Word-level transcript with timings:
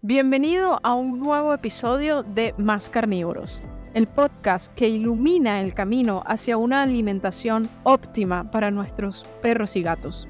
Bienvenido 0.00 0.78
a 0.84 0.94
un 0.94 1.18
nuevo 1.18 1.52
episodio 1.52 2.22
de 2.22 2.54
Más 2.56 2.88
Carnívoros, 2.88 3.60
el 3.94 4.06
podcast 4.06 4.72
que 4.74 4.88
ilumina 4.88 5.60
el 5.60 5.74
camino 5.74 6.22
hacia 6.24 6.56
una 6.56 6.82
alimentación 6.82 7.68
óptima 7.82 8.48
para 8.48 8.70
nuestros 8.70 9.26
perros 9.42 9.74
y 9.74 9.82
gatos. 9.82 10.28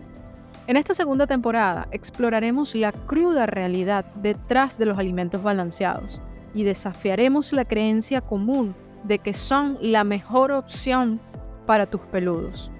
En 0.68 0.78
esta 0.78 0.94
segunda 0.94 1.26
temporada 1.26 1.86
exploraremos 1.90 2.74
la 2.74 2.92
cruda 2.92 3.44
realidad 3.44 4.06
detrás 4.14 4.78
de 4.78 4.86
los 4.86 4.98
alimentos 4.98 5.42
balanceados 5.42 6.22
y 6.54 6.62
desafiaremos 6.62 7.52
la 7.52 7.66
creencia 7.66 8.22
común 8.22 8.74
de 9.04 9.18
que 9.18 9.34
son 9.34 9.76
la 9.82 10.02
mejor 10.02 10.50
opción 10.50 11.20
para 11.66 11.84
tus 11.84 12.00
peludos. 12.06 12.70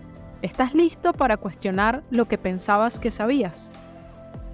¿Estás 0.41 0.73
listo 0.73 1.12
para 1.12 1.36
cuestionar 1.36 2.02
lo 2.09 2.25
que 2.29 2.39
pensabas 2.39 2.98
que 2.98 3.11
sabías? 3.11 3.70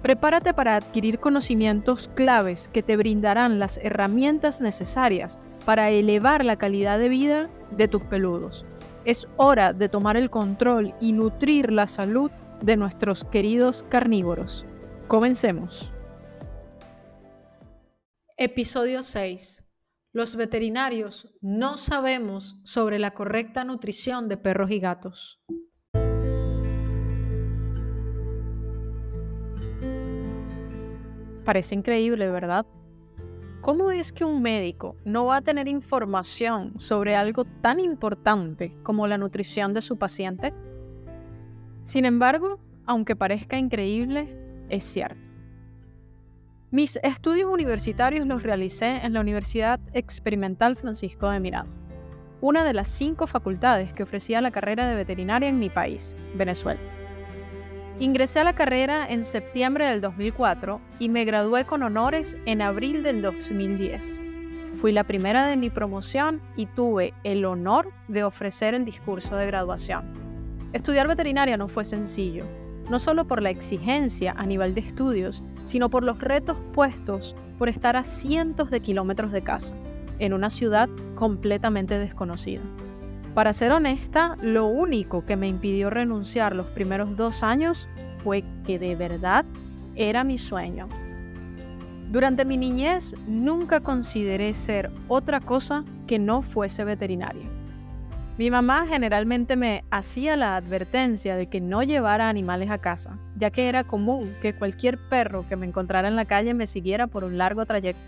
Prepárate 0.05 0.53
para 0.53 0.75
adquirir 0.75 1.19
conocimientos 1.19 2.11
claves 2.13 2.67
que 2.67 2.83
te 2.83 2.95
brindarán 2.95 3.57
las 3.57 3.79
herramientas 3.79 4.61
necesarias 4.61 5.39
para 5.65 5.89
elevar 5.89 6.45
la 6.45 6.57
calidad 6.57 6.99
de 6.99 7.09
vida 7.09 7.49
de 7.71 7.87
tus 7.87 8.03
peludos. 8.03 8.67
Es 9.03 9.27
hora 9.35 9.73
de 9.73 9.89
tomar 9.89 10.15
el 10.15 10.29
control 10.29 10.93
y 11.01 11.11
nutrir 11.11 11.71
la 11.71 11.87
salud 11.87 12.29
de 12.61 12.77
nuestros 12.77 13.23
queridos 13.23 13.83
carnívoros. 13.89 14.67
Comencemos. 15.07 15.91
Episodio 18.37 19.01
6. 19.01 19.63
Los 20.13 20.35
veterinarios 20.35 21.35
no 21.41 21.77
sabemos 21.77 22.61
sobre 22.63 22.99
la 22.99 23.15
correcta 23.15 23.63
nutrición 23.63 24.29
de 24.29 24.37
perros 24.37 24.69
y 24.69 24.79
gatos. 24.79 25.41
Parece 31.45 31.75
increíble, 31.75 32.29
¿verdad? 32.29 32.65
¿Cómo 33.61 33.91
es 33.91 34.11
que 34.11 34.25
un 34.25 34.41
médico 34.41 34.95
no 35.05 35.25
va 35.25 35.37
a 35.37 35.41
tener 35.41 35.67
información 35.67 36.79
sobre 36.79 37.15
algo 37.15 37.45
tan 37.45 37.79
importante 37.79 38.75
como 38.83 39.07
la 39.07 39.17
nutrición 39.17 39.73
de 39.73 39.81
su 39.81 39.97
paciente? 39.97 40.53
Sin 41.83 42.05
embargo, 42.05 42.59
aunque 42.85 43.15
parezca 43.15 43.57
increíble, 43.57 44.35
es 44.69 44.83
cierto. 44.83 45.21
Mis 46.71 46.97
estudios 47.03 47.49
universitarios 47.49 48.25
los 48.25 48.43
realicé 48.43 48.97
en 49.03 49.13
la 49.13 49.21
Universidad 49.21 49.79
Experimental 49.93 50.75
Francisco 50.75 51.29
de 51.29 51.39
Miranda, 51.39 51.71
una 52.41 52.63
de 52.63 52.73
las 52.73 52.87
cinco 52.87 53.27
facultades 53.27 53.93
que 53.93 54.03
ofrecía 54.03 54.41
la 54.41 54.51
carrera 54.51 54.87
de 54.87 54.95
veterinaria 54.95 55.47
en 55.47 55.59
mi 55.59 55.69
país, 55.69 56.15
Venezuela. 56.35 56.81
Ingresé 57.97 58.41
a 58.41 58.43
la 58.43 58.55
carrera 58.55 59.07
en 59.07 59.23
septiembre 59.23 59.89
del 59.89 60.01
2004 60.01 60.81
y 60.99 61.07
me 61.07 61.23
gradué 61.23 61.63
con 61.63 61.81
honores 61.81 62.37
en 62.45 62.61
abril 62.61 63.03
del 63.03 63.21
2010. 63.21 64.21
Fui 64.75 64.91
la 64.91 65.05
primera 65.05 65.47
de 65.47 65.55
mi 65.55 65.69
promoción 65.69 66.41
y 66.57 66.65
tuve 66.65 67.13
el 67.23 67.45
honor 67.45 67.93
de 68.09 68.25
ofrecer 68.25 68.73
el 68.73 68.83
discurso 68.83 69.37
de 69.37 69.47
graduación. 69.47 70.03
Estudiar 70.73 71.07
veterinaria 71.07 71.55
no 71.55 71.69
fue 71.69 71.85
sencillo, 71.85 72.43
no 72.89 72.99
solo 72.99 73.27
por 73.27 73.41
la 73.41 73.49
exigencia 73.49 74.33
a 74.35 74.45
nivel 74.45 74.75
de 74.75 74.81
estudios, 74.81 75.41
sino 75.63 75.89
por 75.89 76.03
los 76.03 76.19
retos 76.19 76.57
puestos 76.73 77.33
por 77.57 77.69
estar 77.69 77.95
a 77.95 78.03
cientos 78.03 78.71
de 78.71 78.81
kilómetros 78.81 79.31
de 79.31 79.41
casa, 79.41 79.73
en 80.19 80.33
una 80.33 80.49
ciudad 80.49 80.89
completamente 81.15 81.97
desconocida. 81.97 82.61
Para 83.35 83.51
ser 83.51 83.73
honesta, 83.73 84.37
lo 84.41 84.65
único 84.67 85.25
que 85.25 85.35
me 85.35 85.49
impidió 85.49 85.89
renunciar 85.89 86.55
los 86.55 86.67
primeros 86.67 87.17
dos 87.17 87.43
años 87.43 87.89
fue 88.23 88.45
que 88.65 88.79
de 88.79 88.95
verdad 88.95 89.43
era 89.97 90.23
mi 90.23 90.37
sueño. 90.37 90.87
Durante 92.13 92.45
mi 92.45 92.55
niñez 92.55 93.13
nunca 93.27 93.81
consideré 93.81 94.53
ser 94.53 94.89
otra 95.09 95.41
cosa 95.41 95.83
que 96.07 96.17
no 96.17 96.43
fuese 96.43 96.85
veterinaria. 96.85 97.45
Mi 98.37 98.49
mamá 98.49 98.87
generalmente 98.87 99.57
me 99.57 99.83
hacía 99.91 100.37
la 100.37 100.55
advertencia 100.55 101.35
de 101.35 101.47
que 101.47 101.59
no 101.59 101.83
llevara 101.83 102.29
animales 102.29 102.71
a 102.71 102.77
casa, 102.77 103.19
ya 103.35 103.49
que 103.49 103.67
era 103.67 103.83
común 103.83 104.33
que 104.41 104.55
cualquier 104.55 104.97
perro 105.09 105.45
que 105.49 105.57
me 105.57 105.65
encontrara 105.65 106.07
en 106.07 106.15
la 106.15 106.23
calle 106.23 106.53
me 106.53 106.67
siguiera 106.67 107.07
por 107.07 107.25
un 107.25 107.37
largo 107.37 107.65
trayecto. 107.65 108.01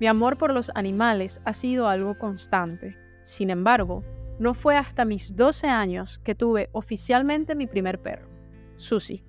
Mi 0.00 0.06
amor 0.06 0.38
por 0.38 0.54
los 0.54 0.72
animales 0.74 1.42
ha 1.44 1.52
sido 1.52 1.88
algo 1.88 2.16
constante. 2.16 2.96
Sin 3.22 3.50
embargo, 3.50 4.02
no 4.38 4.54
fue 4.54 4.76
hasta 4.76 5.04
mis 5.04 5.34
12 5.36 5.68
años 5.68 6.18
que 6.18 6.34
tuve 6.34 6.68
oficialmente 6.72 7.54
mi 7.54 7.66
primer 7.66 8.00
perro, 8.00 8.28
Susie. 8.76 9.24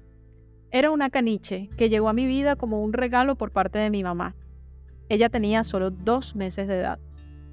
Era 0.72 0.92
una 0.92 1.10
caniche 1.10 1.70
que 1.78 1.90
llegó 1.90 2.10
a 2.10 2.14
mi 2.14 2.26
vida 2.26 2.56
como 2.56 2.82
un 2.82 2.94
regalo 2.94 3.36
por 3.36 3.52
parte 3.52 3.80
de 3.80 3.90
mi 3.90 4.04
mamá. 4.04 4.36
Ella 5.10 5.30
tenía 5.30 5.64
solo 5.64 5.92
dos 5.92 6.36
meses 6.36 6.68
de 6.68 6.80
edad. 6.80 7.00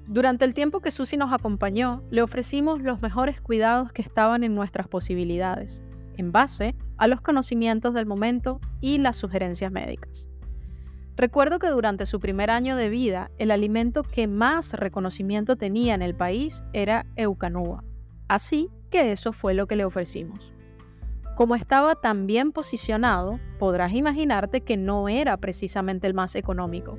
Durante 0.07 0.45
el 0.45 0.53
tiempo 0.53 0.81
que 0.81 0.91
Susie 0.91 1.17
nos 1.17 1.33
acompañó, 1.33 2.03
le 2.11 2.21
ofrecimos 2.21 2.81
los 2.81 3.01
mejores 3.01 3.41
cuidados 3.41 3.91
que 3.91 4.01
estaban 4.01 4.43
en 4.43 4.53
nuestras 4.53 4.87
posibilidades, 4.87 5.81
en 6.17 6.31
base 6.31 6.75
a 6.97 7.07
los 7.07 7.21
conocimientos 7.21 7.93
del 7.93 8.05
momento 8.05 8.59
y 8.81 8.99
las 8.99 9.15
sugerencias 9.15 9.71
médicas. 9.71 10.27
Recuerdo 11.17 11.59
que 11.59 11.69
durante 11.69 12.05
su 12.05 12.19
primer 12.19 12.51
año 12.51 12.75
de 12.75 12.89
vida, 12.89 13.31
el 13.37 13.51
alimento 13.51 14.03
que 14.03 14.27
más 14.27 14.73
reconocimiento 14.73 15.55
tenía 15.55 15.93
en 15.93 16.01
el 16.01 16.13
país 16.13 16.63
era 16.73 17.05
Eucanúa. 17.15 17.85
Así 18.27 18.69
que 18.89 19.11
eso 19.11 19.31
fue 19.31 19.53
lo 19.53 19.65
que 19.65 19.77
le 19.77 19.85
ofrecimos. 19.85 20.53
Como 21.37 21.55
estaba 21.55 21.95
tan 21.95 22.27
bien 22.27 22.51
posicionado, 22.51 23.39
podrás 23.59 23.93
imaginarte 23.93 24.61
que 24.61 24.77
no 24.77 25.07
era 25.07 25.37
precisamente 25.37 26.07
el 26.07 26.13
más 26.13 26.35
económico, 26.35 26.97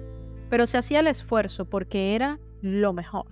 pero 0.49 0.67
se 0.67 0.79
hacía 0.79 1.01
el 1.01 1.07
esfuerzo 1.09 1.67
porque 1.67 2.15
era 2.15 2.39
lo 2.63 2.93
mejor. 2.93 3.27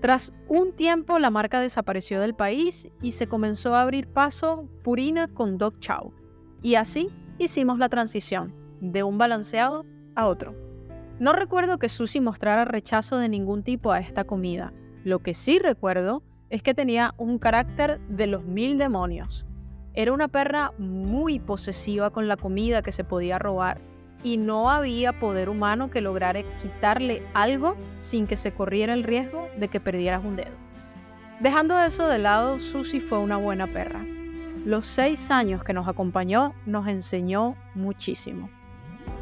Tras 0.00 0.32
un 0.48 0.72
tiempo 0.72 1.18
la 1.18 1.30
marca 1.30 1.60
desapareció 1.60 2.20
del 2.20 2.34
país 2.34 2.88
y 3.00 3.12
se 3.12 3.28
comenzó 3.28 3.74
a 3.74 3.82
abrir 3.82 4.08
paso 4.08 4.68
Purina 4.82 5.28
con 5.28 5.56
Dog 5.56 5.78
Chow. 5.78 6.12
Y 6.62 6.74
así 6.74 7.10
hicimos 7.38 7.78
la 7.78 7.88
transición 7.88 8.54
de 8.80 9.02
un 9.02 9.18
balanceado 9.18 9.84
a 10.16 10.26
otro. 10.26 10.54
No 11.20 11.32
recuerdo 11.32 11.78
que 11.78 11.88
Susie 11.88 12.20
mostrara 12.20 12.64
rechazo 12.64 13.18
de 13.18 13.28
ningún 13.28 13.62
tipo 13.62 13.92
a 13.92 14.00
esta 14.00 14.24
comida. 14.24 14.72
Lo 15.04 15.20
que 15.20 15.34
sí 15.34 15.58
recuerdo 15.58 16.22
es 16.50 16.62
que 16.62 16.74
tenía 16.74 17.14
un 17.16 17.38
carácter 17.38 18.00
de 18.08 18.26
los 18.26 18.44
mil 18.44 18.76
demonios. 18.76 19.46
Era 19.94 20.12
una 20.12 20.28
perra 20.28 20.72
muy 20.78 21.38
posesiva 21.38 22.10
con 22.10 22.28
la 22.28 22.36
comida 22.36 22.82
que 22.82 22.92
se 22.92 23.04
podía 23.04 23.38
robar 23.38 23.80
y 24.22 24.36
no 24.36 24.70
había 24.70 25.18
poder 25.18 25.48
humano 25.48 25.90
que 25.90 26.00
lograra 26.00 26.42
quitarle 26.56 27.22
algo 27.32 27.76
sin 28.00 28.26
que 28.26 28.36
se 28.36 28.52
corriera 28.52 28.92
el 28.92 29.04
riesgo 29.04 29.46
de 29.58 29.68
que 29.68 29.80
perdieras 29.80 30.24
un 30.24 30.36
dedo. 30.36 30.56
Dejando 31.40 31.78
eso 31.78 32.08
de 32.08 32.18
lado, 32.18 32.60
Susie 32.60 33.00
fue 33.00 33.18
una 33.18 33.36
buena 33.36 33.66
perra. 33.66 34.04
Los 34.64 34.86
seis 34.86 35.30
años 35.30 35.62
que 35.62 35.72
nos 35.72 35.86
acompañó 35.86 36.54
nos 36.66 36.88
enseñó 36.88 37.56
muchísimo. 37.74 38.50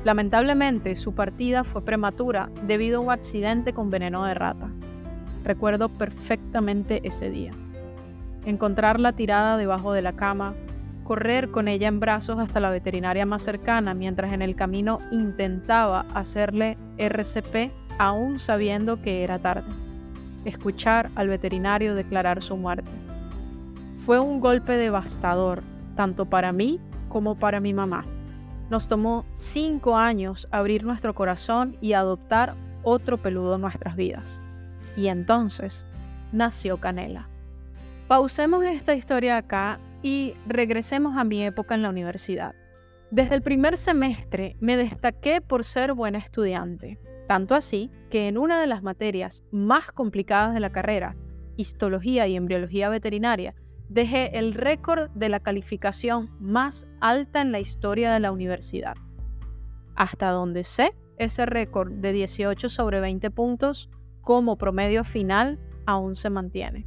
Lamentablemente, 0.04 0.96
su 0.96 1.14
partida 1.14 1.64
fue 1.64 1.82
prematura 1.82 2.50
debido 2.66 2.98
a 2.98 3.00
un 3.00 3.10
accidente 3.10 3.72
con 3.72 3.90
veneno 3.90 4.24
de 4.24 4.34
rata. 4.34 4.68
Recuerdo 5.42 5.88
perfectamente 5.88 7.00
ese 7.04 7.30
día. 7.30 7.52
Encontrarla 8.44 9.12
tirada 9.12 9.56
debajo 9.56 9.94
de 9.94 10.02
la 10.02 10.12
cama, 10.12 10.54
correr 11.04 11.50
con 11.50 11.68
ella 11.68 11.88
en 11.88 12.00
brazos 12.00 12.38
hasta 12.38 12.60
la 12.60 12.70
veterinaria 12.70 13.24
más 13.24 13.42
cercana 13.42 13.94
mientras 13.94 14.32
en 14.32 14.42
el 14.42 14.56
camino 14.56 14.98
intentaba 15.10 16.04
hacerle 16.14 16.76
RCP 16.98 17.72
aún 17.98 18.38
sabiendo 18.38 19.00
que 19.00 19.24
era 19.24 19.38
tarde. 19.38 19.70
Escuchar 20.44 21.10
al 21.14 21.28
veterinario 21.28 21.94
declarar 21.94 22.42
su 22.42 22.58
muerte. 22.58 22.90
Fue 24.04 24.20
un 24.20 24.40
golpe 24.40 24.74
devastador, 24.74 25.62
tanto 25.96 26.26
para 26.26 26.52
mí 26.52 26.78
como 27.08 27.36
para 27.36 27.60
mi 27.60 27.72
mamá. 27.72 28.04
Nos 28.70 28.88
tomó 28.88 29.24
cinco 29.34 29.96
años 29.96 30.48
abrir 30.50 30.84
nuestro 30.84 31.14
corazón 31.14 31.76
y 31.80 31.92
adoptar 31.92 32.54
otro 32.82 33.18
peludo 33.18 33.56
en 33.56 33.60
nuestras 33.60 33.96
vidas. 33.96 34.42
Y 34.96 35.08
entonces 35.08 35.86
nació 36.32 36.78
Canela. 36.78 37.28
Pausemos 38.08 38.64
esta 38.64 38.94
historia 38.94 39.36
acá 39.36 39.80
y 40.02 40.34
regresemos 40.46 41.16
a 41.16 41.24
mi 41.24 41.42
época 41.42 41.74
en 41.74 41.82
la 41.82 41.88
universidad. 41.88 42.54
Desde 43.10 43.34
el 43.34 43.42
primer 43.42 43.76
semestre 43.76 44.56
me 44.60 44.76
destaqué 44.76 45.40
por 45.40 45.64
ser 45.64 45.94
buena 45.94 46.18
estudiante, 46.18 46.98
tanto 47.28 47.54
así 47.54 47.90
que 48.10 48.28
en 48.28 48.36
una 48.36 48.60
de 48.60 48.66
las 48.66 48.82
materias 48.82 49.44
más 49.50 49.92
complicadas 49.92 50.52
de 50.52 50.60
la 50.60 50.72
carrera, 50.72 51.16
histología 51.56 52.26
y 52.26 52.36
embriología 52.36 52.88
veterinaria, 52.88 53.54
dejé 53.88 54.38
el 54.38 54.54
récord 54.54 55.10
de 55.10 55.28
la 55.28 55.40
calificación 55.40 56.30
más 56.40 56.86
alta 57.00 57.40
en 57.40 57.52
la 57.52 57.60
historia 57.60 58.12
de 58.12 58.20
la 58.20 58.32
universidad. 58.32 58.94
Hasta 59.94 60.30
donde 60.30 60.64
sé, 60.64 60.94
ese 61.18 61.46
récord 61.46 61.92
de 61.92 62.12
18 62.12 62.68
sobre 62.68 63.00
20 63.00 63.30
puntos 63.30 63.90
como 64.20 64.58
promedio 64.58 65.04
final 65.04 65.60
aún 65.86 66.16
se 66.16 66.30
mantiene. 66.30 66.86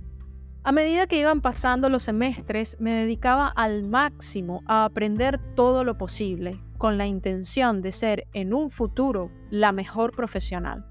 A 0.64 0.74
medida 0.74 1.08
que 1.08 1.20
iban 1.20 1.40
pasando 1.40 1.90
los 1.90 2.04
semestres, 2.04 2.76
me 2.80 2.92
dedicaba 2.92 3.48
al 3.48 3.84
máximo 3.84 4.64
a 4.66 4.84
aprender 4.84 5.40
todo 5.56 5.86
lo 5.86 5.98
posible, 5.98 6.62
con 6.78 6.98
la 6.98 7.06
intención 7.06 7.82
de 7.82 7.94
ser 7.94 8.28
en 8.34 8.54
un 8.54 8.70
futuro 8.70 9.32
la 9.50 9.72
mejor 9.72 10.14
profesional. 10.14 10.86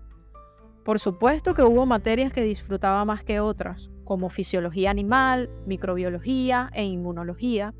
Por 0.82 0.98
supuesto 0.98 1.52
que 1.52 1.62
hubo 1.62 1.84
materias 1.84 2.32
que 2.32 2.42
disfrutaba 2.42 3.04
más 3.04 3.22
que 3.22 3.40
otras, 3.40 3.90
como 4.06 4.30
fisiología 4.30 4.90
animal, 4.90 5.50
microbiología 5.66 6.70
e 6.72 6.84
inmunología, 6.84 7.74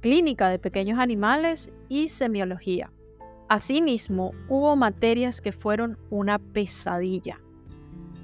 clínica 0.00 0.48
de 0.48 0.58
pequeños 0.58 0.98
animales 0.98 1.70
y 1.90 2.08
semiología. 2.08 2.90
Asimismo, 3.48 4.30
hubo 4.48 4.74
materias 4.76 5.42
que 5.42 5.52
fueron 5.52 5.98
una 6.08 6.38
pesadilla. 6.38 7.38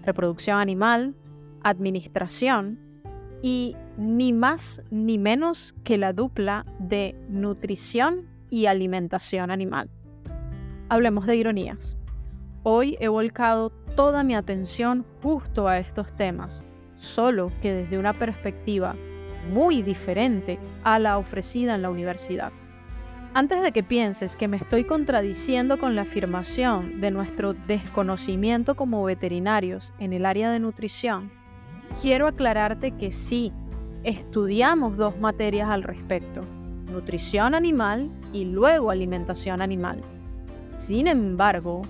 Reproducción 0.04 0.58
animal, 0.58 1.14
administración 1.62 2.78
y 3.42 3.76
ni 3.98 4.32
más 4.32 4.82
ni 4.90 5.18
menos 5.18 5.74
que 5.84 5.98
la 5.98 6.12
dupla 6.12 6.64
de 6.78 7.14
nutrición 7.28 8.26
y 8.50 8.66
alimentación 8.66 9.50
animal. 9.50 9.90
Hablemos 10.88 11.26
de 11.26 11.36
ironías. 11.36 11.98
Hoy 12.62 12.96
he 13.00 13.08
volcado 13.08 13.70
toda 13.96 14.22
mi 14.22 14.34
atención 14.34 15.04
justo 15.22 15.68
a 15.68 15.78
estos 15.78 16.14
temas, 16.16 16.64
solo 16.98 17.50
que 17.62 17.72
desde 17.72 17.98
una 17.98 18.12
perspectiva 18.12 18.94
muy 19.50 19.82
diferente 19.82 20.58
a 20.84 20.98
la 20.98 21.16
ofrecida 21.18 21.74
en 21.74 21.82
la 21.82 21.90
universidad. 21.90 22.52
Antes 23.34 23.62
de 23.62 23.72
que 23.72 23.82
pienses 23.82 24.36
que 24.36 24.48
me 24.48 24.56
estoy 24.56 24.84
contradiciendo 24.84 25.78
con 25.78 25.94
la 25.94 26.02
afirmación 26.02 27.00
de 27.00 27.10
nuestro 27.10 27.54
desconocimiento 27.54 28.74
como 28.74 29.04
veterinarios 29.04 29.94
en 29.98 30.12
el 30.12 30.26
área 30.26 30.50
de 30.50 30.58
nutrición, 30.58 31.30
quiero 32.00 32.26
aclararte 32.26 32.92
que 32.92 33.12
sí, 33.12 33.52
estudiamos 34.02 34.96
dos 34.96 35.18
materias 35.18 35.68
al 35.68 35.82
respecto, 35.82 36.42
nutrición 36.90 37.54
animal 37.54 38.10
y 38.32 38.44
luego 38.44 38.90
alimentación 38.90 39.60
animal. 39.60 40.02
Sin 40.66 41.06
embargo, 41.06 41.82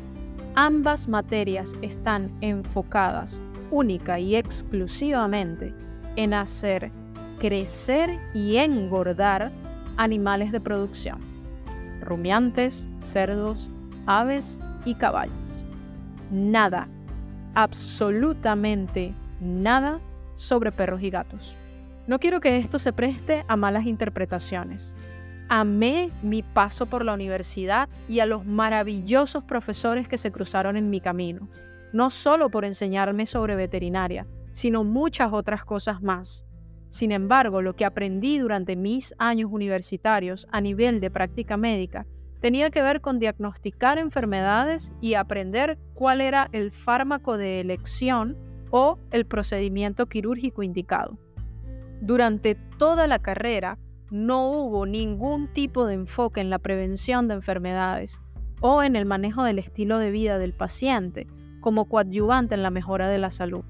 ambas 0.54 1.08
materias 1.08 1.76
están 1.82 2.37
enfocadas 2.40 3.40
única 3.70 4.18
y 4.18 4.36
exclusivamente 4.36 5.74
en 6.16 6.34
hacer 6.34 6.90
crecer 7.38 8.10
y 8.34 8.56
engordar 8.56 9.52
animales 9.96 10.52
de 10.52 10.60
producción, 10.60 11.18
rumiantes, 12.02 12.88
cerdos, 13.00 13.70
aves 14.06 14.58
y 14.84 14.94
caballos. 14.94 15.34
Nada, 16.30 16.88
absolutamente 17.54 19.14
nada 19.40 20.00
sobre 20.36 20.72
perros 20.72 21.02
y 21.02 21.10
gatos. 21.10 21.56
No 22.06 22.18
quiero 22.18 22.40
que 22.40 22.56
esto 22.56 22.78
se 22.78 22.92
preste 22.92 23.44
a 23.48 23.56
malas 23.56 23.84
interpretaciones. 23.86 24.96
Amé 25.50 26.10
mi 26.22 26.42
paso 26.42 26.86
por 26.86 27.04
la 27.04 27.14
universidad 27.14 27.88
y 28.08 28.20
a 28.20 28.26
los 28.26 28.44
maravillosos 28.44 29.44
profesores 29.44 30.08
que 30.08 30.18
se 30.18 30.30
cruzaron 30.32 30.76
en 30.76 30.90
mi 30.90 31.00
camino, 31.00 31.48
no 31.93 32.11
solo 32.11 32.50
por 32.50 32.64
enseñarme 32.64 33.26
sobre 33.26 33.56
veterinaria, 33.56 34.26
sino 34.52 34.85
muchas 34.85 35.32
otras 35.32 35.64
cosas 35.64 36.02
más. 36.02 36.46
Sin 36.88 37.12
embargo, 37.12 37.61
lo 37.62 37.76
que 37.76 37.85
aprendí 37.85 38.38
durante 38.38 38.76
mis 38.76 39.14
años 39.19 39.50
universitarios 39.52 40.46
a 40.50 40.61
nivel 40.61 41.00
de 41.00 41.11
práctica 41.11 41.56
médica 41.56 42.06
tenía 42.40 42.70
que 42.70 42.82
ver 42.82 43.00
con 43.00 43.19
diagnosticar 43.19 43.99
enfermedades 43.99 44.93
y 45.00 45.14
aprender 45.14 45.79
cuál 45.94 46.20
era 46.20 46.49
el 46.52 46.70
fármaco 46.70 47.37
de 47.37 47.61
elección 47.61 48.37
o 48.70 48.99
el 49.11 49.26
procedimiento 49.26 50.06
quirúrgico 50.06 50.62
indicado. 50.62 51.19
Durante 52.00 52.55
toda 52.55 53.06
la 53.06 53.19
carrera 53.19 53.79
no 54.11 54.50
hubo 54.50 54.87
ningún 54.87 55.52
tipo 55.52 55.85
de 55.87 55.94
enfoque 55.94 56.40
en 56.40 56.49
la 56.49 56.58
prevención 56.58 57.29
de 57.29 57.35
enfermedades 57.35 58.20
o 58.61 58.82
en 58.82 58.96
el 58.96 59.05
manejo 59.05 59.43
del 59.44 59.58
estilo 59.58 59.99
de 59.99 60.11
vida 60.11 60.38
del 60.38 60.55
paciente 60.55 61.26
como 61.60 61.87
coadyuvante 61.88 62.55
en 62.55 62.62
la 62.62 62.70
mejora 62.70 63.08
de 63.08 63.19
la 63.19 63.31
salud. 63.31 63.64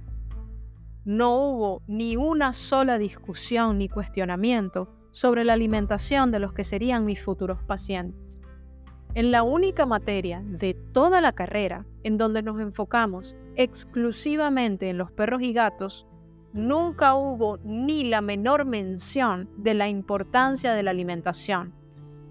No 1.04 1.36
hubo 1.36 1.82
ni 1.86 2.16
una 2.16 2.52
sola 2.52 2.98
discusión 2.98 3.78
ni 3.78 3.88
cuestionamiento 3.88 4.88
sobre 5.10 5.44
la 5.44 5.54
alimentación 5.54 6.30
de 6.30 6.38
los 6.38 6.52
que 6.52 6.64
serían 6.64 7.04
mis 7.04 7.22
futuros 7.22 7.62
pacientes. 7.62 8.38
En 9.14 9.30
la 9.30 9.42
única 9.42 9.86
materia 9.86 10.42
de 10.44 10.74
toda 10.74 11.20
la 11.20 11.32
carrera 11.32 11.86
en 12.02 12.18
donde 12.18 12.42
nos 12.42 12.60
enfocamos 12.60 13.34
exclusivamente 13.56 14.90
en 14.90 14.98
los 14.98 15.10
perros 15.10 15.42
y 15.42 15.52
gatos 15.52 16.06
nunca 16.52 17.14
hubo 17.14 17.58
ni 17.64 18.04
la 18.04 18.20
menor 18.20 18.64
mención 18.64 19.48
de 19.56 19.74
la 19.74 19.88
importancia 19.88 20.74
de 20.74 20.82
la 20.82 20.90
alimentación. 20.90 21.74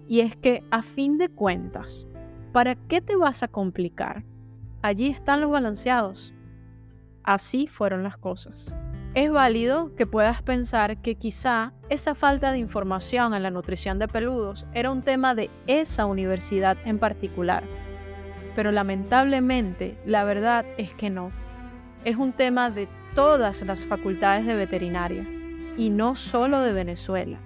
Y 0.06 0.20
es 0.20 0.36
que, 0.36 0.64
a 0.70 0.82
fin 0.82 1.18
de 1.18 1.28
cuentas, 1.28 2.08
¿para 2.52 2.74
qué 2.74 3.00
te 3.00 3.16
vas 3.16 3.42
a 3.42 3.48
complicar? 3.48 4.24
Allí 4.80 5.08
están 5.08 5.40
los 5.40 5.50
balanceados. 5.50 6.32
Así 7.24 7.66
fueron 7.66 8.04
las 8.04 8.16
cosas. 8.16 8.72
Es 9.14 9.30
válido 9.30 9.94
que 9.96 10.06
puedas 10.06 10.42
pensar 10.42 11.02
que 11.02 11.16
quizá 11.16 11.72
esa 11.88 12.14
falta 12.14 12.52
de 12.52 12.58
información 12.58 13.34
en 13.34 13.42
la 13.42 13.50
nutrición 13.50 13.98
de 13.98 14.06
peludos 14.06 14.66
era 14.74 14.90
un 14.90 15.02
tema 15.02 15.34
de 15.34 15.50
esa 15.66 16.06
universidad 16.06 16.76
en 16.84 16.98
particular. 16.98 17.64
Pero 18.54 18.70
lamentablemente 18.70 19.98
la 20.06 20.22
verdad 20.22 20.64
es 20.76 20.94
que 20.94 21.10
no. 21.10 21.32
Es 22.04 22.16
un 22.16 22.32
tema 22.32 22.70
de 22.70 22.88
todas 23.16 23.62
las 23.62 23.84
facultades 23.84 24.46
de 24.46 24.54
veterinaria, 24.54 25.26
y 25.76 25.90
no 25.90 26.14
solo 26.14 26.60
de 26.60 26.72
Venezuela, 26.72 27.40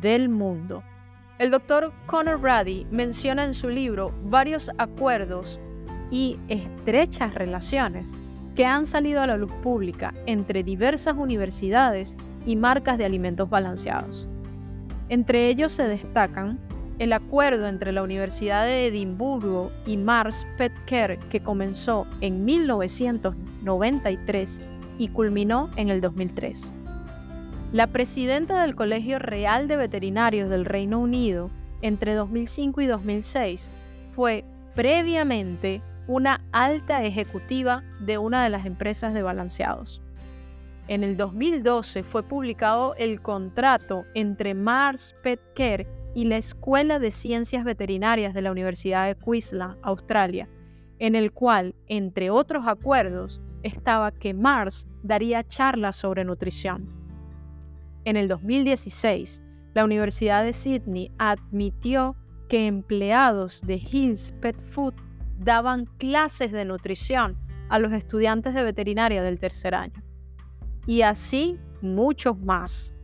del 0.00 0.30
mundo. 0.30 0.82
El 1.38 1.50
doctor 1.50 1.92
Conor 2.06 2.38
Brady 2.38 2.86
menciona 2.90 3.44
en 3.44 3.52
su 3.52 3.68
libro 3.68 4.14
varios 4.24 4.70
acuerdos 4.78 5.60
y 6.12 6.38
estrechas 6.48 7.34
relaciones 7.34 8.16
que 8.54 8.64
han 8.66 8.86
salido 8.86 9.22
a 9.22 9.26
la 9.26 9.38
luz 9.38 9.50
pública 9.62 10.12
entre 10.26 10.62
diversas 10.62 11.16
universidades 11.16 12.18
y 12.46 12.54
marcas 12.54 12.98
de 12.98 13.06
alimentos 13.06 13.48
balanceados. 13.48 14.28
Entre 15.08 15.48
ellos 15.48 15.72
se 15.72 15.84
destacan 15.84 16.60
el 16.98 17.14
acuerdo 17.14 17.66
entre 17.66 17.92
la 17.92 18.02
Universidad 18.02 18.66
de 18.66 18.88
Edimburgo 18.88 19.72
y 19.86 19.96
Mars 19.96 20.46
Pet 20.58 20.74
Care 20.86 21.18
que 21.30 21.40
comenzó 21.40 22.06
en 22.20 22.44
1993 22.44 24.60
y 24.98 25.08
culminó 25.08 25.70
en 25.76 25.88
el 25.88 26.02
2003. 26.02 26.70
La 27.72 27.86
presidenta 27.86 28.60
del 28.60 28.74
Colegio 28.74 29.18
Real 29.18 29.66
de 29.66 29.78
Veterinarios 29.78 30.50
del 30.50 30.66
Reino 30.66 31.00
Unido 31.00 31.50
entre 31.80 32.12
2005 32.12 32.82
y 32.82 32.86
2006 32.86 33.70
fue 34.14 34.44
previamente 34.74 35.80
una 36.06 36.44
alta 36.52 37.04
ejecutiva 37.04 37.82
de 38.00 38.18
una 38.18 38.42
de 38.42 38.50
las 38.50 38.66
empresas 38.66 39.14
de 39.14 39.22
balanceados. 39.22 40.02
En 40.88 41.04
el 41.04 41.16
2012 41.16 42.02
fue 42.02 42.22
publicado 42.22 42.94
el 42.96 43.22
contrato 43.22 44.04
entre 44.14 44.54
Mars 44.54 45.14
Pet 45.22 45.40
Care 45.54 45.86
y 46.14 46.24
la 46.24 46.36
Escuela 46.36 46.98
de 46.98 47.10
Ciencias 47.10 47.64
Veterinarias 47.64 48.34
de 48.34 48.42
la 48.42 48.50
Universidad 48.50 49.06
de 49.06 49.14
Queensland, 49.14 49.78
Australia, 49.82 50.48
en 50.98 51.14
el 51.14 51.32
cual, 51.32 51.74
entre 51.86 52.30
otros 52.30 52.66
acuerdos, 52.66 53.40
estaba 53.62 54.10
que 54.10 54.34
Mars 54.34 54.88
daría 55.02 55.42
charlas 55.42 55.96
sobre 55.96 56.24
nutrición. 56.24 56.88
En 58.04 58.16
el 58.16 58.28
2016, 58.28 59.42
la 59.74 59.84
Universidad 59.84 60.44
de 60.44 60.52
Sydney 60.52 61.12
admitió 61.18 62.16
que 62.48 62.66
empleados 62.66 63.62
de 63.62 63.76
Hills 63.76 64.32
Pet 64.40 64.60
Food 64.60 64.94
daban 65.44 65.86
clases 65.98 66.52
de 66.52 66.64
nutrición 66.64 67.38
a 67.68 67.78
los 67.78 67.92
estudiantes 67.92 68.54
de 68.54 68.64
veterinaria 68.64 69.22
del 69.22 69.38
tercer 69.38 69.74
año. 69.74 70.02
Y 70.86 71.02
así 71.02 71.58
muchos 71.80 72.38
más. 72.38 72.94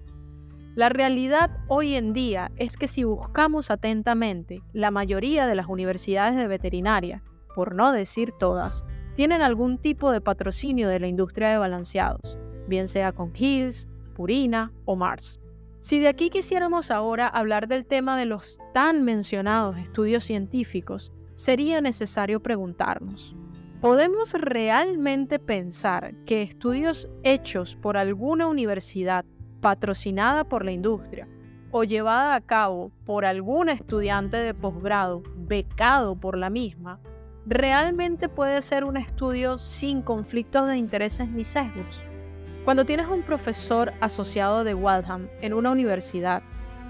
La 0.74 0.88
realidad 0.88 1.50
hoy 1.66 1.94
en 1.94 2.12
día 2.12 2.52
es 2.56 2.76
que 2.76 2.86
si 2.86 3.02
buscamos 3.02 3.70
atentamente, 3.70 4.62
la 4.72 4.90
mayoría 4.90 5.46
de 5.46 5.54
las 5.54 5.66
universidades 5.66 6.36
de 6.36 6.46
veterinaria, 6.46 7.24
por 7.54 7.74
no 7.74 7.90
decir 7.92 8.32
todas, 8.32 8.84
tienen 9.16 9.42
algún 9.42 9.78
tipo 9.78 10.12
de 10.12 10.20
patrocinio 10.20 10.88
de 10.88 11.00
la 11.00 11.08
industria 11.08 11.48
de 11.48 11.58
balanceados, 11.58 12.38
bien 12.68 12.86
sea 12.86 13.10
con 13.10 13.32
Hills, 13.34 13.88
Purina 14.14 14.72
o 14.84 14.94
Mars. 14.94 15.40
Si 15.80 15.98
de 15.98 16.08
aquí 16.08 16.30
quisiéramos 16.30 16.90
ahora 16.90 17.26
hablar 17.26 17.66
del 17.66 17.84
tema 17.84 18.16
de 18.16 18.26
los 18.26 18.58
tan 18.74 19.04
mencionados 19.04 19.78
estudios 19.78 20.22
científicos, 20.22 21.12
sería 21.38 21.80
necesario 21.80 22.42
preguntarnos, 22.42 23.36
¿podemos 23.80 24.32
realmente 24.32 25.38
pensar 25.38 26.12
que 26.26 26.42
estudios 26.42 27.08
hechos 27.22 27.76
por 27.76 27.96
alguna 27.96 28.48
universidad 28.48 29.24
patrocinada 29.60 30.42
por 30.42 30.64
la 30.64 30.72
industria 30.72 31.28
o 31.70 31.84
llevada 31.84 32.34
a 32.34 32.40
cabo 32.40 32.90
por 33.04 33.24
algún 33.24 33.68
estudiante 33.68 34.36
de 34.36 34.52
posgrado 34.52 35.22
becado 35.36 36.16
por 36.16 36.36
la 36.36 36.50
misma 36.50 36.98
realmente 37.46 38.28
puede 38.28 38.60
ser 38.60 38.82
un 38.82 38.96
estudio 38.96 39.58
sin 39.58 40.02
conflictos 40.02 40.66
de 40.66 40.76
intereses 40.76 41.28
ni 41.28 41.44
sesgos. 41.44 42.02
Cuando 42.64 42.84
tienes 42.84 43.06
un 43.06 43.22
profesor 43.22 43.92
asociado 44.00 44.64
de 44.64 44.74
Wadham 44.74 45.28
en 45.40 45.54
una 45.54 45.70
universidad, 45.70 46.42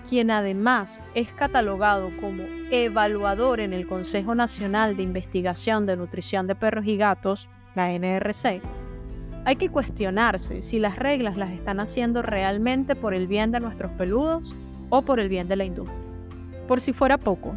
quien 0.08 0.30
además 0.30 1.00
es 1.14 1.32
catalogado 1.32 2.10
como 2.20 2.44
evaluador 2.70 3.60
en 3.60 3.72
el 3.72 3.86
Consejo 3.86 4.34
Nacional 4.34 4.96
de 4.96 5.02
Investigación 5.02 5.86
de 5.86 5.96
Nutrición 5.96 6.46
de 6.46 6.54
Perros 6.54 6.86
y 6.86 6.96
Gatos, 6.96 7.48
la 7.74 7.92
NRC, 7.92 8.62
hay 9.44 9.56
que 9.56 9.70
cuestionarse 9.70 10.60
si 10.62 10.78
las 10.78 10.96
reglas 10.96 11.36
las 11.36 11.50
están 11.50 11.80
haciendo 11.80 12.22
realmente 12.22 12.94
por 12.94 13.14
el 13.14 13.26
bien 13.26 13.50
de 13.50 13.60
nuestros 13.60 13.90
peludos 13.92 14.54
o 14.90 15.02
por 15.02 15.20
el 15.20 15.28
bien 15.28 15.48
de 15.48 15.56
la 15.56 15.64
industria. 15.64 15.98
Por 16.66 16.80
si 16.80 16.92
fuera 16.92 17.16
poco, 17.16 17.56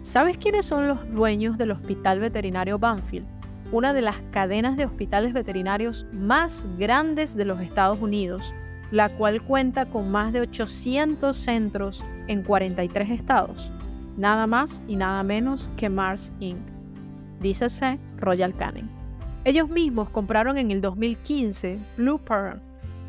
¿sabes 0.00 0.36
quiénes 0.36 0.64
son 0.64 0.86
los 0.86 1.10
dueños 1.12 1.58
del 1.58 1.72
Hospital 1.72 2.20
Veterinario 2.20 2.78
Banfield? 2.78 3.26
Una 3.72 3.92
de 3.92 4.02
las 4.02 4.16
cadenas 4.30 4.76
de 4.76 4.84
hospitales 4.84 5.32
veterinarios 5.32 6.06
más 6.12 6.68
grandes 6.78 7.36
de 7.36 7.44
los 7.44 7.60
Estados 7.60 8.00
Unidos, 8.00 8.54
la 8.90 9.08
cual 9.10 9.42
cuenta 9.42 9.86
con 9.86 10.10
más 10.10 10.32
de 10.32 10.40
800 10.40 11.36
centros 11.36 12.04
en 12.26 12.42
43 12.42 13.10
estados, 13.10 13.70
nada 14.16 14.46
más 14.46 14.82
y 14.88 14.96
nada 14.96 15.22
menos 15.22 15.70
que 15.76 15.88
Mars 15.88 16.32
Inc., 16.40 16.58
dícese 17.40 17.98
Royal 18.16 18.54
Canin. 18.54 18.90
Ellos 19.44 19.68
mismos 19.68 20.10
compraron 20.10 20.58
en 20.58 20.70
el 20.70 20.80
2015 20.80 21.78
Blue 21.96 22.18
Pearl, 22.18 22.60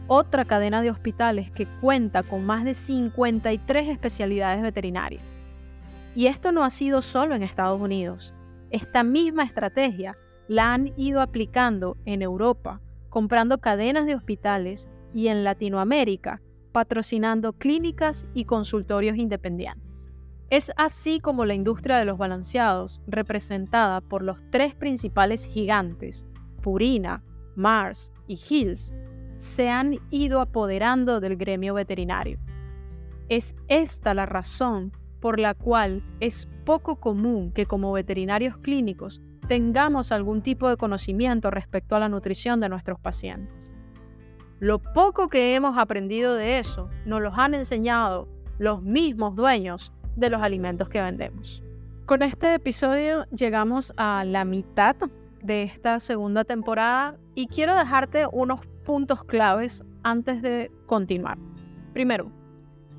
otra 0.07 0.45
cadena 0.45 0.81
de 0.81 0.91
hospitales 0.91 1.51
que 1.51 1.67
cuenta 1.81 2.23
con 2.23 2.45
más 2.45 2.65
de 2.65 2.73
53 2.73 3.89
especialidades 3.89 4.61
veterinarias. 4.61 5.23
Y 6.15 6.27
esto 6.27 6.51
no 6.51 6.63
ha 6.63 6.69
sido 6.69 7.01
solo 7.01 7.35
en 7.35 7.43
Estados 7.43 7.79
Unidos. 7.79 8.33
Esta 8.71 9.03
misma 9.03 9.43
estrategia 9.43 10.15
la 10.47 10.73
han 10.73 10.91
ido 10.97 11.21
aplicando 11.21 11.95
en 12.05 12.21
Europa, 12.21 12.81
comprando 13.09 13.59
cadenas 13.59 14.05
de 14.05 14.15
hospitales 14.15 14.89
y 15.13 15.27
en 15.27 15.43
Latinoamérica, 15.43 16.41
patrocinando 16.71 17.53
clínicas 17.53 18.25
y 18.33 18.45
consultorios 18.45 19.17
independientes. 19.17 20.07
Es 20.49 20.71
así 20.77 21.19
como 21.19 21.45
la 21.45 21.53
industria 21.53 21.97
de 21.97 22.05
los 22.05 22.17
balanceados, 22.17 23.01
representada 23.07 24.01
por 24.01 24.23
los 24.23 24.43
tres 24.49 24.73
principales 24.73 25.45
gigantes, 25.45 26.25
Purina, 26.61 27.23
Mars 27.55 28.11
y 28.27 28.39
Hills, 28.49 28.95
se 29.35 29.69
han 29.69 29.99
ido 30.09 30.41
apoderando 30.41 31.19
del 31.19 31.37
gremio 31.37 31.73
veterinario. 31.73 32.39
Es 33.29 33.55
esta 33.67 34.13
la 34.13 34.25
razón 34.25 34.91
por 35.19 35.39
la 35.39 35.53
cual 35.53 36.03
es 36.19 36.47
poco 36.65 36.97
común 36.97 37.51
que 37.51 37.65
como 37.65 37.91
veterinarios 37.91 38.57
clínicos 38.57 39.21
tengamos 39.47 40.11
algún 40.11 40.41
tipo 40.41 40.69
de 40.69 40.77
conocimiento 40.77 41.51
respecto 41.51 41.95
a 41.95 41.99
la 41.99 42.09
nutrición 42.09 42.59
de 42.59 42.69
nuestros 42.69 42.99
pacientes. 42.99 43.68
Lo 44.59 44.79
poco 44.79 45.29
que 45.29 45.55
hemos 45.55 45.77
aprendido 45.77 46.35
de 46.35 46.59
eso 46.59 46.89
nos 47.05 47.21
lo 47.21 47.33
han 47.33 47.53
enseñado 47.53 48.27
los 48.57 48.81
mismos 48.81 49.37
dueños 49.37 49.93
de 50.17 50.29
los 50.29 50.41
alimentos 50.41 50.89
que 50.89 51.01
vendemos. 51.01 51.63
Con 52.05 52.23
este 52.23 52.55
episodio 52.55 53.25
llegamos 53.27 53.93
a 53.95 54.25
la 54.25 54.43
mitad 54.43 54.97
de 55.41 55.63
esta 55.63 56.01
segunda 56.01 56.43
temporada 56.43 57.15
y 57.35 57.47
quiero 57.47 57.73
dejarte 57.73 58.27
unos 58.29 58.59
puntos 58.83 59.23
claves 59.23 59.81
antes 60.03 60.41
de 60.41 60.69
continuar. 60.87 61.37
Primero, 61.93 62.29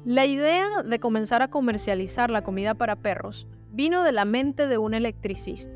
la 0.07 0.25
idea 0.25 0.83
de 0.83 0.99
comenzar 0.99 1.43
a 1.43 1.49
comercializar 1.49 2.31
la 2.31 2.43
comida 2.43 2.73
para 2.73 2.97
perros 2.97 3.47
vino 3.71 4.03
de 4.03 4.13
la 4.13 4.25
mente 4.25 4.67
de 4.67 4.79
un 4.79 4.95
electricista 4.95 5.75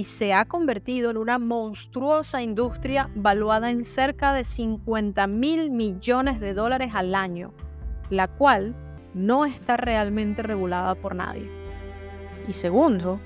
y 0.00 0.04
se 0.04 0.32
ha 0.32 0.46
convertido 0.46 1.10
en 1.10 1.18
una 1.18 1.38
monstruosa 1.38 2.40
industria 2.40 3.10
valuada 3.14 3.70
en 3.70 3.84
cerca 3.84 4.32
de 4.32 4.44
50 4.44 5.26
mil 5.26 5.70
millones 5.70 6.40
de 6.40 6.54
dólares 6.54 6.92
al 6.94 7.14
año, 7.14 7.52
la 8.08 8.26
cual 8.26 8.74
no 9.12 9.44
está 9.44 9.76
realmente 9.76 10.42
regulada 10.42 10.94
por 10.94 11.14
nadie. 11.14 11.50
Y 12.48 12.54
segundo, 12.54 13.20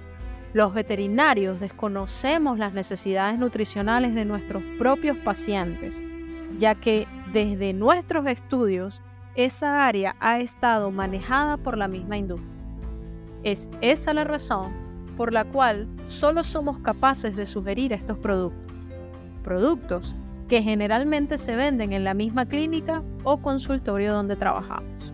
los 0.53 0.75
veterinarios 0.75 1.61
desconocemos 1.61 2.59
las 2.59 2.73
necesidades 2.73 3.39
nutricionales 3.39 4.13
de 4.17 4.25
nuestros 4.25 4.65
propios 4.77 5.17
pacientes, 5.19 6.03
ya 6.59 6.75
que 6.75 7.07
desde 7.33 7.73
nuestros 7.73 8.27
estudios 8.27 9.01
esa 9.37 9.87
área 9.87 10.17
ha 10.19 10.41
estado 10.41 10.91
manejada 10.91 11.57
por 11.57 11.79
la 11.79 11.87
misma 11.87 12.19
industria. 12.19 12.51
Es 13.45 13.71
esa 13.81 14.13
la 14.13 14.25
razón 14.25 14.84
por 15.17 15.33
la 15.33 15.45
cual 15.45 15.89
solo 16.07 16.45
somos 16.45 16.79
capaces 16.81 17.37
de 17.37 17.47
sugerir 17.47 17.93
estos 17.93 18.19
productos. 18.19 18.73
Productos 19.43 20.15
que 20.49 20.63
generalmente 20.63 21.39
se 21.39 21.57
venden 21.57 21.93
en 21.93 22.05
la 22.05 22.15
misma 22.15 22.47
clínica 22.47 23.03
o 23.23 23.39
consultorio 23.39 24.13
donde 24.13 24.37
trabajamos. 24.37 25.13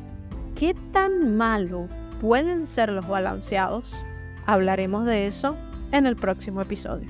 ¿Qué 0.55 0.75
tan 0.93 1.37
malo 1.37 1.89
pueden 2.21 2.67
ser 2.67 2.91
los 2.91 3.09
balanceados? 3.09 4.03
Hablaremos 4.47 5.07
de 5.07 5.27
eso 5.27 5.57
en 5.93 6.07
el 6.07 6.17
próximo 6.17 6.61
episodio. 6.61 7.09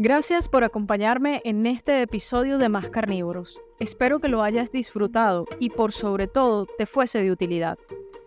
Gracias 0.00 0.48
por 0.48 0.62
acompañarme 0.62 1.42
en 1.44 1.66
este 1.66 2.02
episodio 2.02 2.58
de 2.58 2.68
Más 2.68 2.88
Carnívoros. 2.88 3.58
Espero 3.80 4.18
que 4.18 4.28
lo 4.28 4.42
hayas 4.42 4.72
disfrutado 4.72 5.46
y 5.60 5.70
por 5.70 5.92
sobre 5.92 6.26
todo 6.26 6.66
te 6.66 6.84
fuese 6.84 7.22
de 7.22 7.30
utilidad. 7.30 7.78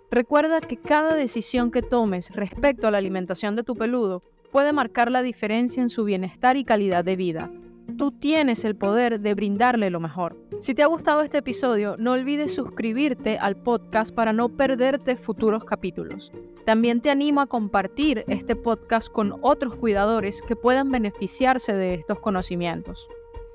Recuerda 0.09 0.61
que 0.61 0.77
cada 0.77 1.13
decisión 1.13 1.71
que 1.71 1.81
tomes 1.81 2.31
respecto 2.31 2.87
a 2.87 2.91
la 2.91 2.99
alimentación 2.99 3.57
de 3.57 3.63
tu 3.63 3.75
peludo 3.75 4.23
puede 4.51 4.71
marcar 4.71 5.11
la 5.11 5.21
diferencia 5.21 5.81
en 5.81 5.89
su 5.89 6.05
bienestar 6.05 6.55
y 6.55 6.63
calidad 6.63 7.03
de 7.03 7.17
vida. 7.17 7.51
Tú 7.97 8.11
tienes 8.11 8.63
el 8.63 8.77
poder 8.77 9.19
de 9.19 9.33
brindarle 9.33 9.89
lo 9.89 9.99
mejor. 9.99 10.37
Si 10.59 10.73
te 10.73 10.83
ha 10.83 10.87
gustado 10.87 11.21
este 11.21 11.39
episodio, 11.39 11.97
no 11.97 12.13
olvides 12.13 12.53
suscribirte 12.53 13.37
al 13.37 13.57
podcast 13.57 14.15
para 14.15 14.31
no 14.31 14.49
perderte 14.49 15.17
futuros 15.17 15.65
capítulos. 15.65 16.31
También 16.65 17.01
te 17.01 17.09
animo 17.09 17.41
a 17.41 17.47
compartir 17.47 18.23
este 18.27 18.55
podcast 18.55 19.11
con 19.11 19.35
otros 19.41 19.75
cuidadores 19.75 20.41
que 20.41 20.55
puedan 20.55 20.91
beneficiarse 20.91 21.73
de 21.73 21.95
estos 21.95 22.21
conocimientos. 22.21 23.07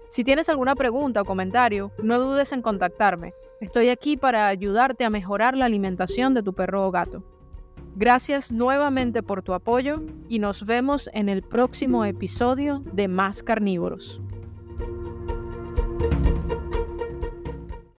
Si 0.08 0.24
tienes 0.24 0.48
alguna 0.48 0.74
pregunta 0.74 1.22
o 1.22 1.24
comentario, 1.24 1.90
no 2.02 2.20
dudes 2.20 2.52
en 2.52 2.62
contactarme. 2.62 3.34
Estoy 3.60 3.88
aquí 3.88 4.16
para 4.16 4.48
ayudarte 4.48 5.04
a 5.04 5.10
mejorar 5.10 5.56
la 5.56 5.64
alimentación 5.64 6.34
de 6.34 6.42
tu 6.42 6.52
perro 6.52 6.86
o 6.86 6.90
gato. 6.90 7.22
Gracias 7.96 8.52
nuevamente 8.52 9.22
por 9.22 9.42
tu 9.42 9.54
apoyo 9.54 10.02
y 10.28 10.38
nos 10.38 10.66
vemos 10.66 11.08
en 11.14 11.28
el 11.28 11.42
próximo 11.42 12.04
episodio 12.04 12.84
de 12.92 13.08
Más 13.08 13.42
Carnívoros. 13.42 14.20